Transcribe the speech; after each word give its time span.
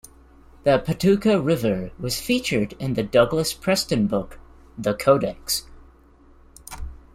The 0.63 0.79
Patuca 0.79 1.39
River 1.39 1.91
was 1.99 2.19
featured 2.19 2.73
in 2.79 2.95
the 2.95 3.03
Douglas 3.03 3.53
Preston 3.53 4.07
book 4.07 4.39
"The 4.75 4.95
Codex". 4.95 5.67